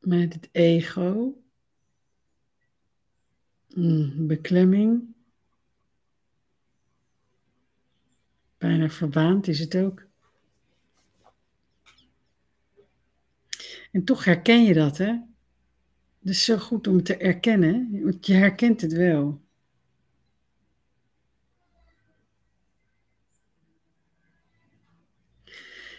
met 0.00 0.34
het 0.34 0.48
ego. 0.52 1.42
Mm, 3.74 4.26
beklemming. 4.26 5.14
Bijna 8.58 8.88
verwaand 8.88 9.46
is 9.48 9.58
het 9.58 9.76
ook. 9.76 10.07
En 13.98 14.04
toch 14.04 14.24
herken 14.24 14.64
je 14.64 14.74
dat, 14.74 14.98
hè? 14.98 15.16
Is 16.22 16.44
zo 16.44 16.56
goed 16.56 16.86
om 16.86 17.02
te 17.02 17.16
erkennen, 17.16 18.02
want 18.02 18.26
je 18.26 18.32
herkent 18.32 18.80
het 18.80 18.92
wel. 18.92 19.40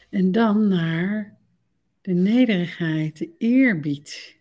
En 0.09 0.31
dan 0.31 0.67
naar 0.67 1.37
de 2.01 2.13
nederigheid, 2.13 3.17
de 3.17 3.29
eerbied, 3.37 4.37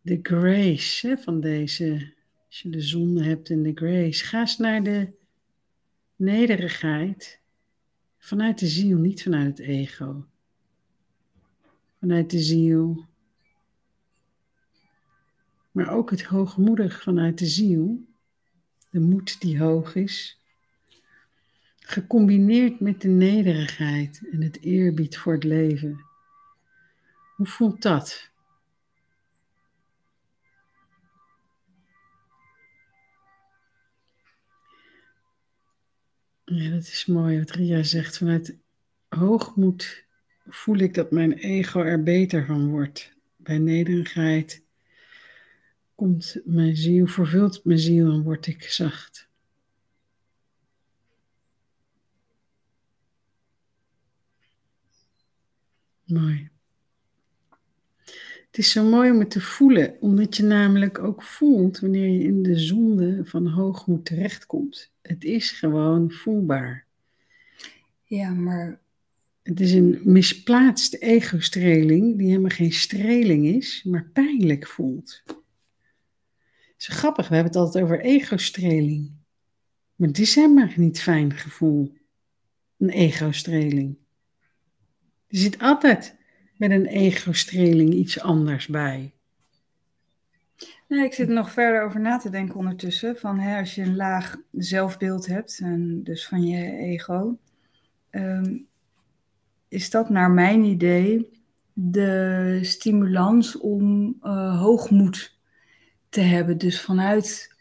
de 0.00 0.18
grace 0.22 1.08
hè, 1.08 1.16
van 1.16 1.40
deze. 1.40 2.12
Als 2.46 2.60
je 2.60 2.70
de 2.70 2.80
zonde 2.80 3.24
hebt 3.24 3.50
en 3.50 3.62
de 3.62 3.72
grace, 3.74 4.24
ga 4.24 4.40
eens 4.40 4.58
naar 4.58 4.82
de 4.82 5.12
nederigheid 6.16 7.40
vanuit 8.18 8.58
de 8.58 8.66
ziel, 8.66 8.98
niet 8.98 9.22
vanuit 9.22 9.58
het 9.58 9.66
ego. 9.66 10.26
Vanuit 12.04 12.30
de 12.30 12.38
ziel. 12.38 13.06
Maar 15.70 15.88
ook 15.88 16.10
het 16.10 16.22
hoogmoedig 16.22 17.02
vanuit 17.02 17.38
de 17.38 17.46
ziel. 17.46 18.06
De 18.90 19.00
moed 19.00 19.40
die 19.40 19.58
hoog 19.58 19.94
is. 19.94 20.40
Gecombineerd 21.76 22.80
met 22.80 23.00
de 23.00 23.08
nederigheid 23.08 24.28
en 24.32 24.42
het 24.42 24.60
eerbied 24.60 25.18
voor 25.18 25.32
het 25.32 25.44
leven. 25.44 26.04
Hoe 27.36 27.46
voelt 27.46 27.82
dat? 27.82 28.30
Ja, 36.44 36.70
dat 36.70 36.82
is 36.82 37.06
mooi 37.06 37.38
wat 37.38 37.50
Ria 37.50 37.82
zegt. 37.82 38.18
Vanuit 38.18 38.58
hoogmoed 39.08 40.03
voel 40.46 40.78
ik 40.78 40.94
dat 40.94 41.10
mijn 41.10 41.32
ego 41.32 41.80
er 41.80 42.02
beter 42.02 42.46
van 42.46 42.68
wordt. 42.68 43.12
Bij 43.36 43.58
nederigheid 43.58 44.62
komt 45.94 46.36
mijn 46.44 46.76
ziel, 46.76 47.06
vervult 47.06 47.64
mijn 47.64 47.78
ziel 47.78 48.12
en 48.12 48.22
word 48.22 48.46
ik 48.46 48.62
zacht. 48.62 49.28
Mooi. 56.04 56.52
Het 58.46 58.58
is 58.58 58.70
zo 58.70 58.84
mooi 58.84 59.10
om 59.10 59.18
het 59.18 59.30
te 59.30 59.40
voelen, 59.40 59.96
omdat 60.00 60.36
je 60.36 60.42
namelijk 60.42 60.98
ook 60.98 61.22
voelt 61.22 61.78
wanneer 61.78 62.08
je 62.08 62.22
in 62.22 62.42
de 62.42 62.58
zonde 62.58 63.24
van 63.24 63.46
hoogmoed 63.46 64.04
terechtkomt. 64.04 64.92
Het 65.02 65.24
is 65.24 65.50
gewoon 65.50 66.10
voelbaar. 66.10 66.86
Ja, 68.04 68.30
maar 68.30 68.80
Het 69.44 69.60
is 69.60 69.72
een 69.72 70.00
misplaatste 70.02 70.98
ego-streling 70.98 72.18
die 72.18 72.28
helemaal 72.28 72.50
geen 72.50 72.72
streling 72.72 73.46
is, 73.46 73.82
maar 73.82 74.10
pijnlijk 74.12 74.66
voelt. 74.66 75.22
Het 75.26 76.74
is 76.76 76.86
grappig, 76.86 77.28
we 77.28 77.34
hebben 77.34 77.52
het 77.52 77.60
altijd 77.62 77.84
over 77.84 78.00
ego-streling. 78.00 79.12
Maar 79.96 80.08
het 80.08 80.18
is 80.18 80.34
helemaal 80.34 80.68
niet 80.76 81.00
fijn 81.00 81.32
gevoel, 81.32 81.96
een 82.78 82.90
ego-streling. 82.90 83.96
Er 85.28 85.36
zit 85.38 85.58
altijd 85.58 86.16
met 86.56 86.70
een 86.70 86.86
ego-streling 86.86 87.94
iets 87.94 88.20
anders 88.20 88.66
bij. 88.66 89.14
Ik 90.88 91.14
zit 91.14 91.28
er 91.28 91.34
nog 91.34 91.52
verder 91.52 91.82
over 91.82 92.00
na 92.00 92.18
te 92.18 92.30
denken 92.30 92.56
ondertussen. 92.56 93.16
Van 93.16 93.38
hè, 93.38 93.58
als 93.58 93.74
je 93.74 93.82
een 93.82 93.96
laag 93.96 94.36
zelfbeeld 94.50 95.26
hebt, 95.26 95.58
en 95.62 96.02
dus 96.02 96.26
van 96.26 96.46
je 96.46 96.76
ego, 96.76 97.38
ehm, 98.10 98.56
is 99.74 99.90
dat 99.90 100.10
naar 100.10 100.30
mijn 100.30 100.64
idee 100.64 101.30
de 101.72 102.58
stimulans 102.62 103.58
om 103.58 104.16
eh, 104.22 104.60
hoogmoed 104.60 105.36
te 106.08 106.20
hebben. 106.20 106.58
Dus 106.58 106.80
vanuit 106.80 107.54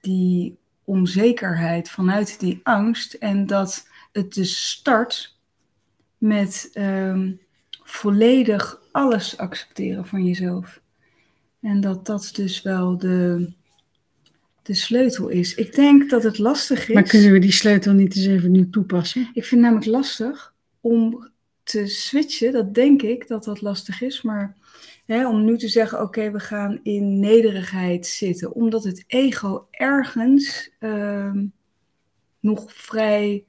die 0.00 0.58
onzekerheid, 0.84 1.90
vanuit 1.90 2.40
die 2.40 2.60
angst. 2.62 3.14
En 3.14 3.46
dat 3.46 3.88
het 4.12 4.34
dus 4.34 4.70
start 4.70 5.36
met 6.18 6.70
ehm, 6.72 7.32
volledig 7.82 8.80
alles 8.92 9.38
accepteren 9.38 10.06
van 10.06 10.24
jezelf. 10.24 10.80
En 11.60 11.80
dat 11.80 12.06
dat 12.06 12.30
dus 12.34 12.62
wel 12.62 12.98
de, 12.98 13.50
de 14.62 14.74
sleutel 14.74 15.28
is. 15.28 15.54
Ik 15.54 15.74
denk 15.74 16.10
dat 16.10 16.22
het 16.22 16.38
lastig 16.38 16.88
is. 16.88 16.94
Maar 16.94 17.02
kunnen 17.02 17.32
we 17.32 17.38
die 17.38 17.52
sleutel 17.52 17.92
niet 17.92 18.16
eens 18.16 18.26
even 18.26 18.50
nu 18.50 18.70
toepassen? 18.70 19.20
Ik 19.20 19.44
vind 19.44 19.50
het 19.50 19.60
namelijk 19.60 19.86
lastig 19.86 20.54
om 20.80 21.30
te 21.68 21.86
switchen. 21.86 22.52
Dat 22.52 22.74
denk 22.74 23.02
ik 23.02 23.28
dat 23.28 23.44
dat 23.44 23.60
lastig 23.60 24.02
is. 24.02 24.22
Maar 24.22 24.56
hè, 25.06 25.28
om 25.28 25.44
nu 25.44 25.58
te 25.58 25.68
zeggen: 25.68 26.00
oké, 26.00 26.30
we 26.30 26.40
gaan 26.40 26.80
in 26.82 27.20
nederigheid 27.20 28.06
zitten. 28.06 28.52
Omdat 28.52 28.84
het 28.84 29.04
ego 29.06 29.66
ergens 29.70 30.70
ehm, 30.78 31.46
nog 32.40 32.72
vrij, 32.72 33.44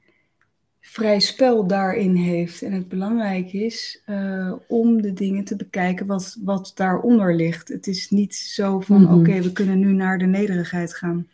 vrij 0.80 1.20
spel 1.20 1.68
daarin 1.68 2.16
heeft. 2.16 2.62
En 2.62 2.72
het 2.72 2.88
belangrijk 2.88 3.54
is 3.54 4.02
eh, 4.06 4.54
om 4.68 5.02
de 5.02 5.14
dingen 5.14 5.44
te 5.44 5.56
bekijken 5.56 6.06
wat, 6.06 6.38
wat 6.44 6.72
daaronder 6.76 7.36
ligt. 7.36 7.68
Het 7.68 7.88
is 7.88 8.10
niet 8.10 8.36
zo 8.36 8.80
van: 8.80 9.02
Mhm. 9.02 9.20
oké, 9.20 9.42
we 9.42 9.52
kunnen 9.52 9.80
nu 9.80 9.94
naar 9.94 10.18
de 10.18 10.26
nederigheid 10.26 10.96
gaan. 10.96 11.28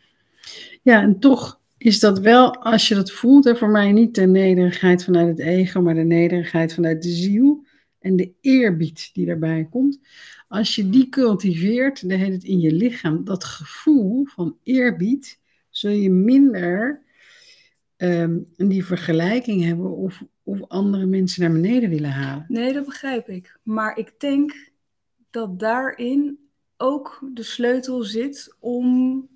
Ja, 0.81 1.01
en 1.01 1.19
toch 1.19 1.59
is 1.85 1.99
dat 1.99 2.19
wel, 2.19 2.55
als 2.55 2.87
je 2.87 2.95
dat 2.95 3.11
voelt, 3.11 3.43
hè, 3.43 3.55
voor 3.55 3.69
mij 3.69 3.91
niet 3.91 4.15
de 4.15 4.27
nederigheid 4.27 5.03
vanuit 5.03 5.27
het 5.27 5.39
ego, 5.39 5.81
maar 5.81 5.93
de 5.93 6.03
nederigheid 6.03 6.73
vanuit 6.73 7.03
de 7.03 7.09
ziel 7.09 7.65
en 7.99 8.15
de 8.15 8.33
eerbied 8.41 9.09
die 9.13 9.25
daarbij 9.25 9.67
komt. 9.69 9.99
Als 10.47 10.75
je 10.75 10.89
die 10.89 11.09
cultiveert, 11.09 12.09
dan 12.09 12.19
heet 12.19 12.33
het 12.33 12.43
in 12.43 12.59
je 12.59 12.71
lichaam, 12.71 13.23
dat 13.23 13.43
gevoel 13.43 14.25
van 14.25 14.57
eerbied, 14.63 15.39
zul 15.69 15.91
je 15.91 16.09
minder 16.09 17.01
ehm, 17.97 18.39
die 18.55 18.85
vergelijking 18.85 19.63
hebben 19.63 19.91
of, 19.91 20.23
of 20.43 20.67
andere 20.67 21.05
mensen 21.05 21.41
naar 21.41 21.61
beneden 21.61 21.89
willen 21.89 22.11
halen. 22.11 22.45
Nee, 22.47 22.73
dat 22.73 22.85
begrijp 22.85 23.29
ik. 23.29 23.59
Maar 23.63 23.97
ik 23.97 24.13
denk 24.17 24.71
dat 25.29 25.59
daarin 25.59 26.39
ook 26.77 27.29
de 27.33 27.43
sleutel 27.43 28.03
zit 28.03 28.55
om 28.59 29.27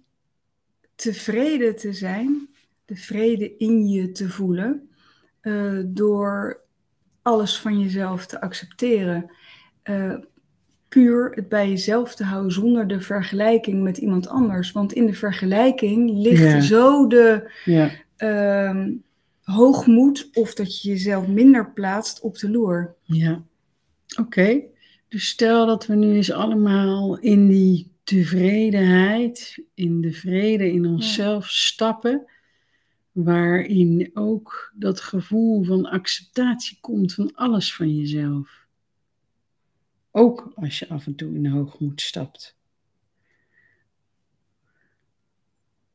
tevreden 0.99 1.75
te 1.75 1.93
zijn, 1.93 2.49
de 2.85 2.95
vrede 2.95 3.57
in 3.57 3.87
je 3.87 4.11
te 4.11 4.29
voelen, 4.29 4.89
uh, 5.41 5.79
door 5.85 6.61
alles 7.21 7.59
van 7.59 7.79
jezelf 7.79 8.25
te 8.25 8.41
accepteren. 8.41 9.31
Uh, 9.83 10.15
puur 10.87 11.31
het 11.35 11.49
bij 11.49 11.69
jezelf 11.69 12.15
te 12.15 12.23
houden 12.23 12.51
zonder 12.51 12.87
de 12.87 13.01
vergelijking 13.01 13.83
met 13.83 13.97
iemand 13.97 14.27
anders. 14.27 14.71
Want 14.71 14.93
in 14.93 15.05
de 15.05 15.13
vergelijking 15.13 16.11
ligt 16.11 16.63
zo 16.63 17.07
de 17.07 17.51
ja. 17.65 17.91
uh, 18.17 18.87
hoogmoed 19.41 20.29
of 20.33 20.53
dat 20.53 20.81
je 20.81 20.89
jezelf 20.89 21.27
minder 21.27 21.71
plaatst 21.71 22.21
op 22.21 22.37
de 22.37 22.49
loer. 22.49 22.95
Ja, 23.03 23.41
oké. 24.19 24.61
Dus 25.07 25.27
stel 25.27 25.65
dat 25.65 25.85
we 25.85 25.95
nu 25.95 26.13
eens 26.13 26.31
allemaal 26.31 27.19
in 27.19 27.47
die 27.47 27.88
tevredenheid, 28.09 29.63
in 29.73 30.01
de 30.01 30.13
vrede 30.13 30.71
in 30.71 30.85
onszelf 30.85 31.49
stappen, 31.49 32.29
waarin 33.11 34.11
ook 34.13 34.73
dat 34.75 35.01
gevoel 35.01 35.63
van 35.63 35.85
acceptatie 35.85 36.77
komt 36.79 37.13
van 37.13 37.35
alles 37.35 37.75
van 37.75 37.95
jezelf. 37.95 38.67
Ook 40.11 40.51
als 40.55 40.79
je 40.79 40.87
af 40.87 41.05
en 41.05 41.15
toe 41.15 41.35
in 41.35 41.43
de 41.43 41.49
hoogmoed 41.49 42.01
stapt. 42.01 42.57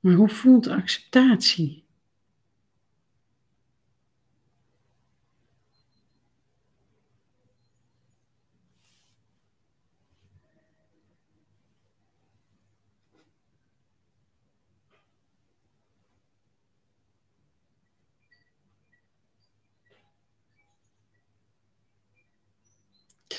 Maar 0.00 0.14
hoe 0.14 0.28
voelt 0.28 0.66
acceptatie? 0.66 1.83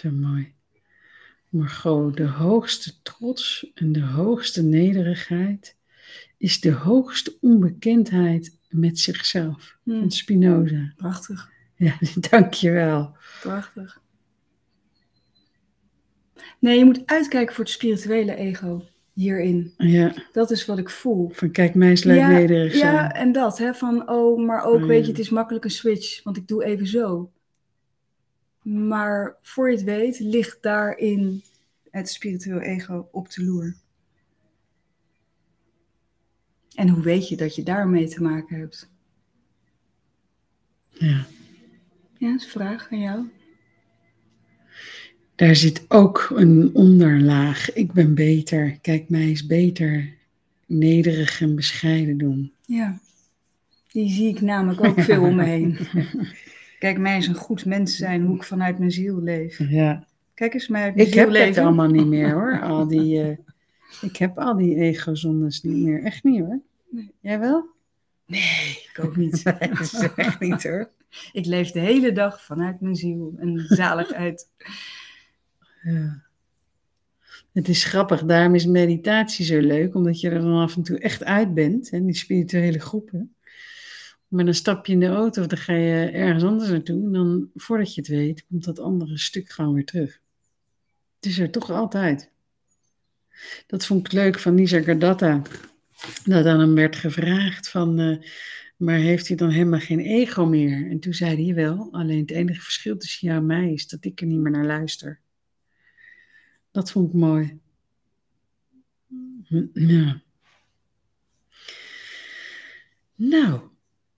Zo 0.01 0.11
mooi. 0.11 0.53
Margot, 1.49 2.17
de 2.17 2.27
hoogste 2.27 3.01
trots 3.01 3.71
en 3.73 3.91
de 3.91 4.01
hoogste 4.01 4.63
nederigheid 4.63 5.75
is 6.37 6.59
de 6.59 6.71
hoogste 6.71 7.37
onbekendheid 7.41 8.57
met 8.69 8.99
zichzelf. 8.99 9.77
Hmm. 9.83 9.99
Van 9.99 10.11
Spinoza. 10.11 10.93
Prachtig. 10.95 11.49
Ja, 11.75 11.97
dankjewel. 12.29 13.15
Prachtig. 13.41 14.01
Nee, 16.59 16.77
je 16.77 16.85
moet 16.85 17.05
uitkijken 17.05 17.55
voor 17.55 17.63
het 17.63 17.73
spirituele 17.73 18.35
ego 18.35 18.85
hierin. 19.13 19.73
Ja. 19.77 20.13
Dat 20.31 20.51
is 20.51 20.65
wat 20.65 20.77
ik 20.77 20.89
voel. 20.89 21.29
Van 21.33 21.51
kijk, 21.51 21.75
mij 21.75 21.91
is 21.91 22.03
ja, 22.03 22.27
nederig 22.29 22.75
zijn. 22.75 22.93
Ja, 22.93 23.11
en 23.13 23.31
dat, 23.31 23.57
hè, 23.57 23.73
van 23.73 24.09
oh, 24.09 24.45
maar 24.45 24.63
ook, 24.63 24.85
weet 24.85 25.05
je, 25.05 25.11
het 25.11 25.19
is 25.19 25.29
makkelijk 25.29 25.65
een 25.65 25.71
switch, 25.71 26.23
want 26.23 26.37
ik 26.37 26.47
doe 26.47 26.63
even 26.63 26.87
zo. 26.87 27.31
Maar 28.65 29.35
voor 29.41 29.69
je 29.69 29.75
het 29.75 29.85
weet, 29.85 30.19
ligt 30.19 30.57
daarin 30.61 31.43
het 31.89 32.09
spiritueel 32.09 32.59
ego 32.59 33.07
op 33.11 33.31
de 33.31 33.43
loer. 33.43 33.75
En 36.75 36.89
hoe 36.89 37.03
weet 37.03 37.29
je 37.29 37.35
dat 37.35 37.55
je 37.55 37.63
daarmee 37.63 38.07
te 38.07 38.21
maken 38.21 38.59
hebt? 38.59 38.89
Ja. 40.89 41.25
Ja, 42.17 42.31
dat 42.31 42.39
is 42.39 42.43
een 42.43 42.51
vraag 42.51 42.91
aan 42.91 42.99
jou. 42.99 43.27
Daar 45.35 45.55
zit 45.55 45.85
ook 45.87 46.31
een 46.35 46.69
onderlaag. 46.73 47.73
Ik 47.73 47.91
ben 47.91 48.15
beter. 48.15 48.77
Kijk, 48.81 49.09
mij 49.09 49.31
is 49.31 49.45
beter. 49.45 50.13
Nederig 50.65 51.41
en 51.41 51.55
bescheiden 51.55 52.17
doen. 52.17 52.53
Ja, 52.65 52.99
die 53.91 54.09
zie 54.09 54.29
ik 54.29 54.41
namelijk 54.41 54.83
ook 54.83 55.01
veel 55.01 55.23
om 55.23 55.35
me 55.35 55.43
heen. 55.43 55.77
Kijk, 56.79 56.97
mij 56.97 57.17
is 57.17 57.27
een 57.27 57.35
goed 57.35 57.65
mens 57.65 57.97
zijn 57.97 58.25
hoe 58.25 58.35
ik 58.35 58.43
vanuit 58.43 58.79
mijn 58.79 58.91
ziel 58.91 59.21
leef. 59.21 59.69
Ja. 59.69 60.07
Kijk 60.33 60.53
eens, 60.53 60.67
mij 60.67 60.83
uit 60.83 60.95
mijn 60.95 61.07
ik 61.07 61.13
ziel 61.13 61.21
heb 61.23 61.31
leven. 61.31 61.47
het 61.47 61.57
allemaal 61.57 61.89
niet 61.89 62.07
meer 62.07 62.31
hoor. 62.33 62.61
Al 62.61 62.87
die, 62.87 63.23
uh, 63.23 63.37
ik 64.01 64.17
heb 64.17 64.39
al 64.39 64.57
die 64.57 64.75
ego-zondes 64.75 65.63
niet 65.63 65.83
meer. 65.83 66.03
Echt 66.03 66.23
niet 66.23 66.39
hoor. 66.39 66.59
Nee. 66.89 67.11
Jij 67.19 67.39
wel? 67.39 67.65
Nee, 68.25 68.83
ik 68.93 68.99
ook 69.03 69.15
niet. 69.15 69.43
dat 69.69 69.79
is 69.79 70.07
echt 70.15 70.39
niet 70.39 70.63
hoor. 70.63 70.89
Ik 71.31 71.45
leef 71.45 71.71
de 71.71 71.79
hele 71.79 72.11
dag 72.11 72.43
vanuit 72.43 72.81
mijn 72.81 72.95
ziel 72.95 73.33
en 73.37 73.65
zaligheid. 73.67 74.47
Ja. 75.83 76.23
Het 77.53 77.67
is 77.67 77.83
grappig, 77.83 78.23
daarom 78.23 78.55
is 78.55 78.65
meditatie 78.65 79.45
zo 79.45 79.59
leuk, 79.59 79.95
omdat 79.95 80.19
je 80.19 80.29
er 80.29 80.39
dan 80.41 80.61
af 80.61 80.75
en 80.75 80.83
toe 80.83 80.99
echt 80.99 81.23
uit 81.23 81.53
bent, 81.53 81.89
en 81.89 82.05
die 82.05 82.15
spirituele 82.15 82.79
groepen. 82.79 83.34
Maar 84.27 84.45
dan 84.45 84.53
stap 84.53 84.85
je 84.85 84.93
in 84.93 84.99
de 84.99 85.07
auto 85.07 85.41
of 85.41 85.47
dan 85.47 85.57
ga 85.57 85.73
je 85.73 86.09
ergens 86.09 86.43
anders 86.43 86.69
naartoe. 86.69 87.11
Dan, 87.11 87.49
voordat 87.55 87.93
je 87.93 88.01
het 88.01 88.09
weet, 88.09 88.45
komt 88.45 88.63
dat 88.63 88.79
andere 88.79 89.17
stuk 89.17 89.49
gewoon 89.51 89.73
weer 89.73 89.85
terug. 89.85 90.19
Het 91.15 91.25
is 91.25 91.39
er 91.39 91.51
toch 91.51 91.69
altijd. 91.69 92.31
Dat 93.67 93.85
vond 93.85 94.05
ik 94.05 94.11
leuk 94.11 94.39
van 94.39 94.55
Nisa 94.55 94.81
Gardata. 94.81 95.41
Dat 96.25 96.45
aan 96.45 96.59
hem 96.59 96.75
werd 96.75 96.95
gevraagd 96.95 97.69
van, 97.69 97.99
uh, 97.99 98.17
maar 98.77 98.97
heeft 98.97 99.27
hij 99.27 99.37
dan 99.37 99.49
helemaal 99.49 99.79
geen 99.79 99.99
ego 99.99 100.45
meer? 100.45 100.89
En 100.89 100.99
toen 100.99 101.13
zei 101.13 101.45
hij 101.45 101.55
wel, 101.55 101.87
alleen 101.91 102.19
het 102.19 102.31
enige 102.31 102.61
verschil 102.61 102.97
tussen 102.97 103.27
jou 103.27 103.39
en 103.39 103.45
mij 103.45 103.73
is 103.73 103.87
dat 103.87 104.05
ik 104.05 104.21
er 104.21 104.27
niet 104.27 104.39
meer 104.39 104.51
naar 104.51 104.65
luister. 104.65 105.19
Dat 106.71 106.91
vond 106.91 107.07
ik 107.07 107.13
mooi. 107.13 107.59
Ja. 109.73 110.21
Nou, 113.15 113.61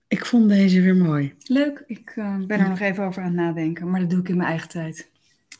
ik 0.08 0.26
vond 0.26 0.48
deze 0.48 0.80
weer 0.80 0.96
mooi. 0.96 1.34
Leuk, 1.42 1.84
ik 1.86 2.16
uh, 2.16 2.36
ben 2.46 2.60
er 2.60 2.68
nog 2.68 2.80
even 2.80 3.04
over 3.04 3.22
aan 3.22 3.28
het 3.28 3.36
nadenken, 3.36 3.90
maar 3.90 4.00
dat 4.00 4.10
doe 4.10 4.20
ik 4.20 4.28
in 4.28 4.36
mijn 4.36 4.48
eigen 4.48 4.68
tijd. 4.68 5.10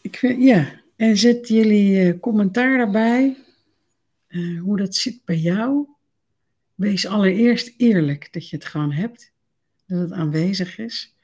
Ik 0.03 0.17
vind, 0.17 0.43
ja, 0.43 0.81
en 0.97 1.17
zet 1.17 1.49
jullie 1.49 2.07
uh, 2.07 2.21
commentaar 2.21 2.77
daarbij, 2.77 3.37
uh, 4.29 4.61
hoe 4.61 4.77
dat 4.77 4.95
zit 4.95 5.25
bij 5.25 5.37
jou. 5.37 5.87
Wees 6.75 7.07
allereerst 7.07 7.75
eerlijk 7.77 8.33
dat 8.33 8.49
je 8.49 8.57
het 8.57 8.65
gewoon 8.65 8.93
hebt, 8.93 9.33
dat 9.87 10.01
het 10.01 10.13
aanwezig 10.13 10.79
is. 10.79 11.15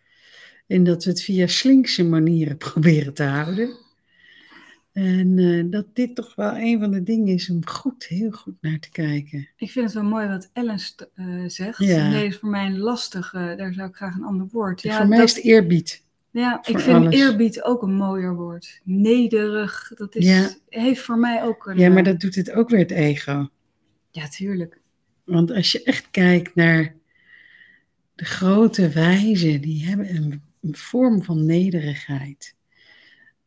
En 0.66 0.84
dat 0.84 1.04
we 1.04 1.10
het 1.10 1.22
via 1.22 1.46
slinkse 1.46 2.04
manieren 2.04 2.56
proberen 2.68 3.14
te 3.14 3.22
houden. 3.22 3.83
En 4.94 5.38
uh, 5.38 5.64
dat 5.70 5.86
dit 5.92 6.14
toch 6.14 6.34
wel 6.34 6.56
een 6.56 6.78
van 6.78 6.90
de 6.90 7.02
dingen 7.02 7.34
is 7.34 7.50
om 7.50 7.66
goed, 7.66 8.04
heel 8.06 8.30
goed 8.30 8.54
naar 8.60 8.78
te 8.78 8.90
kijken. 8.90 9.48
Ik 9.56 9.70
vind 9.70 9.84
het 9.84 9.94
wel 9.94 10.04
mooi 10.04 10.28
wat 10.28 10.50
Ellen 10.52 10.78
uh, 11.14 11.48
zegt. 11.48 11.78
Ja. 11.78 12.08
Nee, 12.08 12.26
is 12.26 12.36
voor 12.38 12.48
mij 12.48 12.66
een 12.66 12.78
lastige, 12.78 13.54
daar 13.56 13.72
zou 13.72 13.88
ik 13.88 13.94
graag 13.94 14.14
een 14.14 14.24
ander 14.24 14.46
woord. 14.50 14.82
Ja, 14.82 14.96
voor 14.96 15.08
mij 15.08 15.18
dat, 15.18 15.28
is 15.28 15.34
het 15.34 15.44
eerbied. 15.44 16.04
Ja, 16.30 16.58
ik 16.64 16.78
vind 16.78 16.96
alles. 16.96 17.14
eerbied 17.14 17.62
ook 17.62 17.82
een 17.82 17.94
mooier 17.94 18.34
woord. 18.34 18.80
Nederig, 18.84 19.92
dat 19.94 20.14
is, 20.14 20.24
ja. 20.24 20.54
heeft 20.68 21.00
voor 21.00 21.18
mij 21.18 21.42
ook 21.42 21.66
een... 21.66 21.78
Ja, 21.78 21.90
maar 21.90 22.02
dat 22.02 22.20
doet 22.20 22.34
het 22.34 22.50
ook 22.50 22.68
weer 22.68 22.80
het 22.80 22.90
ego. 22.90 23.48
Ja, 24.10 24.28
tuurlijk. 24.28 24.80
Want 25.24 25.50
als 25.50 25.72
je 25.72 25.82
echt 25.82 26.10
kijkt 26.10 26.54
naar 26.54 26.94
de 28.14 28.24
grote 28.24 28.88
wijzen, 28.88 29.60
die 29.60 29.86
hebben 29.86 30.16
een, 30.16 30.42
een 30.60 30.76
vorm 30.76 31.22
van 31.22 31.46
nederigheid. 31.46 32.54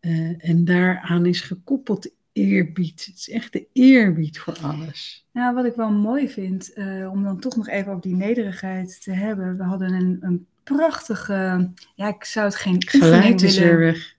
Uh, 0.08 0.50
en 0.50 0.66
daaraan 0.66 1.26
is 1.26 1.42
gekoppeld 1.42 2.10
eerbied. 2.32 3.06
Het 3.06 3.16
is 3.18 3.30
echt 3.30 3.54
de 3.54 3.68
eerbied 3.74 4.40
voor 4.40 4.58
alles. 4.62 5.26
Nou, 5.32 5.56
wat 5.56 5.66
ik 5.66 5.76
wel 5.76 5.92
mooi 5.92 6.30
vind, 6.30 6.72
uh, 6.76 7.12
om 7.12 7.24
dan 7.24 7.40
toch 7.40 7.56
nog 7.56 7.68
even 7.68 7.92
over 7.92 8.02
die 8.02 8.16
nederigheid 8.16 9.04
te 9.04 9.12
hebben. 9.12 9.58
We 9.58 9.64
hadden 9.64 9.94
een, 9.94 10.18
een 10.22 10.46
prachtige, 10.64 11.70
ja, 11.96 12.08
ik 12.08 12.24
zou 12.24 12.46
het 12.46 12.56
geen 12.56 12.88
Geluid 12.88 13.42
is 13.42 13.58
willen... 13.58 13.78
weg. 13.78 14.16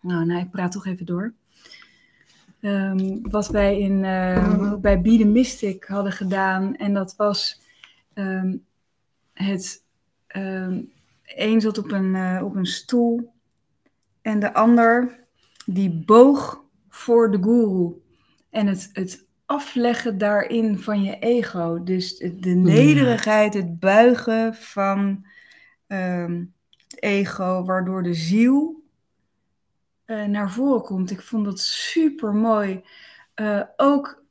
Nou, 0.00 0.24
nou, 0.24 0.40
ik 0.40 0.50
praat 0.50 0.72
toch 0.72 0.86
even 0.86 1.06
door. 1.06 1.32
Um, 2.60 3.30
wat 3.30 3.48
wij 3.48 3.78
in, 3.78 4.04
uh, 4.04 4.74
bij 4.74 5.00
Be 5.00 5.18
The 5.18 5.24
Mystic 5.24 5.84
hadden 5.84 6.12
gedaan. 6.12 6.76
En 6.76 6.94
dat 6.94 7.16
was 7.16 7.60
um, 8.14 8.64
het... 9.32 9.82
Um, 10.36 10.90
een 11.24 11.60
zat 11.60 11.78
op 11.78 11.92
een, 11.92 12.42
op 12.42 12.54
een 12.54 12.66
stoel 12.66 13.32
en 14.22 14.40
de 14.40 14.54
ander 14.54 15.18
die 15.66 15.90
boog 16.04 16.64
voor 16.88 17.30
de 17.30 17.42
guru. 17.42 18.02
En 18.50 18.66
het, 18.66 18.90
het 18.92 19.26
afleggen 19.46 20.18
daarin 20.18 20.78
van 20.78 21.02
je 21.02 21.18
ego. 21.18 21.82
Dus 21.82 22.16
de, 22.16 22.36
de 22.36 22.54
nederigheid, 22.54 23.54
het 23.54 23.78
buigen 23.78 24.54
van 24.54 25.26
ehm, 25.86 26.44
het 26.88 27.02
ego, 27.02 27.64
waardoor 27.64 28.02
de 28.02 28.14
ziel 28.14 28.82
eh, 30.04 30.24
naar 30.24 30.50
voren 30.50 30.82
komt. 30.82 31.10
Ik 31.10 31.20
vond 31.20 31.44
dat 31.44 31.60
super 31.60 32.34
mooi. 32.34 32.82
ook, 33.76 34.22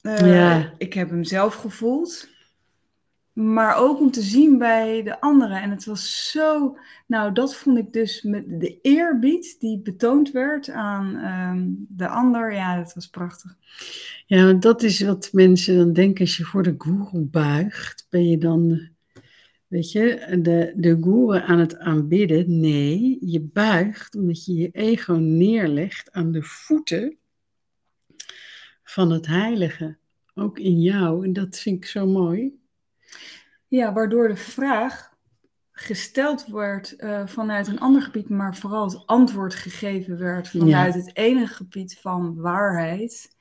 eh, 0.00 0.34
Ja. 0.34 0.74
ik 0.78 0.92
heb 0.94 1.10
hem 1.10 1.24
zelf 1.24 1.54
gevoeld. 1.54 2.28
Maar 3.40 3.76
ook 3.76 4.00
om 4.00 4.10
te 4.10 4.22
zien 4.22 4.58
bij 4.58 5.02
de 5.02 5.20
anderen. 5.20 5.62
En 5.62 5.70
het 5.70 5.84
was 5.84 6.30
zo. 6.30 6.76
Nou, 7.06 7.32
dat 7.32 7.56
vond 7.56 7.78
ik 7.78 7.92
dus 7.92 8.22
met 8.22 8.60
de 8.60 8.80
eerbied 8.80 9.56
die 9.60 9.78
betoond 9.78 10.30
werd 10.30 10.70
aan 10.70 11.16
ehm, 11.16 11.68
de 11.88 12.08
ander. 12.08 12.52
Ja, 12.52 12.76
dat 12.76 12.94
was 12.94 13.08
prachtig. 13.08 13.56
Ja, 14.26 14.44
want 14.44 14.62
dat 14.62 14.82
is 14.82 15.00
wat 15.00 15.28
mensen 15.32 15.76
dan 15.76 15.92
denken 15.92 16.20
als 16.20 16.36
je 16.36 16.44
voor 16.44 16.62
de 16.62 16.74
guru 16.78 17.20
buigt. 17.20 18.06
Ben 18.10 18.28
je 18.28 18.38
dan, 18.38 18.88
weet 19.66 19.92
je, 19.92 20.38
de, 20.42 20.72
de 20.76 20.98
guru 21.00 21.38
aan 21.38 21.58
het 21.58 21.78
aanbidden? 21.78 22.60
Nee, 22.60 23.18
je 23.20 23.40
buigt 23.40 24.14
omdat 24.14 24.44
je 24.44 24.54
je 24.54 24.70
ego 24.70 25.12
neerlegt 25.12 26.12
aan 26.12 26.32
de 26.32 26.42
voeten 26.42 27.16
van 28.82 29.10
het 29.10 29.26
heilige. 29.26 29.96
Ook 30.34 30.58
in 30.58 30.80
jou. 30.80 31.24
En 31.24 31.32
dat 31.32 31.58
vind 31.58 31.76
ik 31.76 31.90
zo 31.90 32.06
mooi. 32.06 32.59
Ja, 33.70 33.92
waardoor 33.92 34.28
de 34.28 34.36
vraag 34.36 35.10
gesteld 35.72 36.46
werd 36.46 36.96
eh, 36.96 37.26
vanuit 37.26 37.66
een 37.66 37.80
ander 37.80 38.02
gebied, 38.02 38.28
maar 38.28 38.56
vooral 38.56 38.84
het 38.84 39.06
antwoord 39.06 39.54
gegeven 39.54 40.18
werd 40.18 40.48
vanuit 40.48 40.94
het 40.94 41.16
ene 41.16 41.46
gebied 41.46 41.98
van 41.98 42.34
waarheid. 42.34 43.36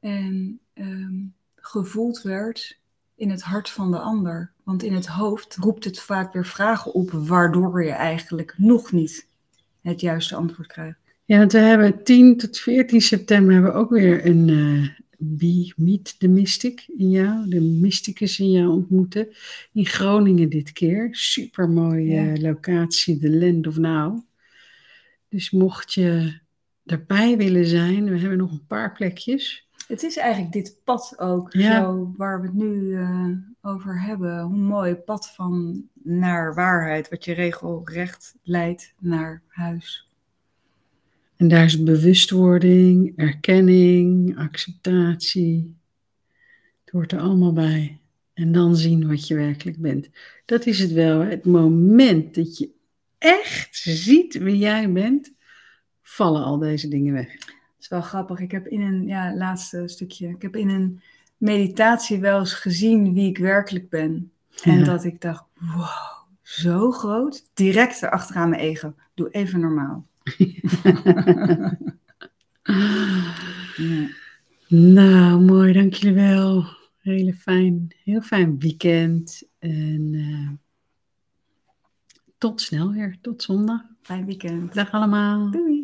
En 0.00 0.60
ehm, 0.74 1.14
gevoeld 1.54 2.22
werd 2.22 2.80
in 3.14 3.30
het 3.30 3.42
hart 3.42 3.70
van 3.70 3.90
de 3.90 3.98
ander. 3.98 4.52
Want 4.62 4.82
in 4.82 4.94
het 4.94 5.06
hoofd 5.06 5.56
roept 5.56 5.84
het 5.84 6.00
vaak 6.00 6.32
weer 6.32 6.46
vragen 6.46 6.94
op, 6.94 7.10
waardoor 7.10 7.84
je 7.84 7.92
eigenlijk 7.92 8.54
nog 8.56 8.92
niet 8.92 9.28
het 9.80 10.00
juiste 10.00 10.34
antwoord 10.34 10.68
krijgt. 10.68 10.98
Ja, 11.24 11.38
want 11.38 11.52
we 11.52 11.58
hebben 11.58 12.02
10 12.02 12.36
tot 12.36 12.58
14 12.58 13.00
september 13.00 13.52
hebben 13.52 13.72
we 13.72 13.78
ook 13.78 13.90
weer 13.90 14.26
een 14.26 14.48
eh 14.48 15.03
Be 15.24 15.72
Meet 15.76 16.18
the 16.18 16.28
Mystic 16.28 16.84
in 16.96 17.10
jou, 17.10 17.48
de 17.48 17.60
mysticus 17.60 18.38
in 18.40 18.50
jou 18.50 18.68
ontmoeten. 18.68 19.28
In 19.72 19.86
Groningen 19.86 20.48
dit 20.48 20.72
keer. 20.72 21.08
Super 21.10 21.68
mooie 21.68 22.04
Ja. 22.04 22.40
locatie, 22.40 23.18
The 23.18 23.30
Land 23.30 23.66
of 23.66 23.78
Now. 23.78 24.18
Dus 25.28 25.50
mocht 25.50 25.92
je 25.92 26.38
erbij 26.84 27.36
willen 27.36 27.66
zijn, 27.66 28.04
we 28.04 28.18
hebben 28.18 28.38
nog 28.38 28.52
een 28.52 28.66
paar 28.66 28.92
plekjes. 28.92 29.68
Het 29.86 30.02
is 30.02 30.16
eigenlijk 30.16 30.52
dit 30.52 30.80
pad 30.84 31.14
ook, 31.18 31.52
Ja. 31.52 31.80
zo, 31.80 32.14
waar 32.16 32.40
we 32.40 32.46
het 32.46 32.56
nu 32.56 32.94
eh, 32.96 33.28
over 33.62 34.00
hebben. 34.02 34.40
Hoe 34.42 34.56
mooi 34.58 34.94
pad 34.94 35.30
van 35.34 35.82
naar 36.02 36.54
waarheid, 36.54 37.08
wat 37.08 37.24
je 37.24 37.32
regelrecht 37.32 38.34
leidt 38.42 38.94
naar 38.98 39.42
huis. 39.48 40.08
En 41.36 41.48
daar 41.48 41.64
is 41.64 41.82
bewustwording, 41.82 43.12
erkenning, 43.16 44.38
acceptatie. 44.38 45.76
Het 46.84 46.92
hoort 46.94 47.12
er 47.12 47.20
allemaal 47.20 47.52
bij. 47.52 47.98
En 48.34 48.52
dan 48.52 48.76
zien 48.76 49.08
wat 49.08 49.26
je 49.28 49.34
werkelijk 49.34 49.78
bent. 49.80 50.10
Dat 50.44 50.66
is 50.66 50.78
het 50.78 50.92
wel. 50.92 51.20
hè. 51.20 51.28
Het 51.30 51.44
moment 51.44 52.34
dat 52.34 52.58
je 52.58 52.70
echt 53.18 53.76
ziet 53.76 54.38
wie 54.38 54.58
jij 54.58 54.92
bent, 54.92 55.32
vallen 56.02 56.44
al 56.44 56.58
deze 56.58 56.88
dingen 56.88 57.12
weg. 57.12 57.32
Het 57.32 57.42
is 57.80 57.88
wel 57.88 58.00
grappig. 58.00 58.38
Ik 58.40 58.50
heb 58.50 58.66
in 58.66 58.80
een, 58.80 59.06
ja, 59.06 59.34
laatste 59.36 59.82
stukje. 59.88 60.28
Ik 60.28 60.42
heb 60.42 60.56
in 60.56 60.68
een 60.68 61.00
meditatie 61.36 62.18
wel 62.18 62.38
eens 62.38 62.54
gezien 62.54 63.12
wie 63.14 63.28
ik 63.28 63.38
werkelijk 63.38 63.88
ben. 63.88 64.32
En 64.62 64.78
Ja. 64.78 64.84
dat 64.84 65.04
ik 65.04 65.20
dacht, 65.20 65.44
wow, 65.58 66.26
zo 66.42 66.90
groot. 66.90 67.44
Direct 67.54 68.02
erachteraan 68.02 68.48
mijn 68.48 68.62
ego. 68.62 68.94
Doe 69.14 69.30
even 69.30 69.60
normaal. 69.60 70.06
Ja. 70.24 71.78
Nou, 74.68 75.40
mooi, 75.40 75.72
dank 75.72 75.94
jullie 75.94 76.14
wel. 76.16 76.64
Hele 76.98 77.34
fijn, 77.34 77.94
heel 78.04 78.20
fijn 78.20 78.58
weekend. 78.58 79.42
En 79.58 80.10
eh, 80.14 80.50
tot 82.38 82.60
snel 82.60 82.92
weer, 82.92 83.18
tot 83.20 83.42
zondag. 83.42 83.80
Fijn 84.02 84.26
weekend. 84.26 84.74
Dag 84.74 84.90
allemaal. 84.90 85.50
Doei. 85.50 85.83